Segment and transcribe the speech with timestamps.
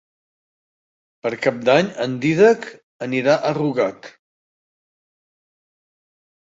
[1.25, 2.67] Per Cap d'Any en Dídac
[3.09, 4.13] anirà a Rugat.